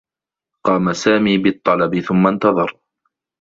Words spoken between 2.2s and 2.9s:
انتظر.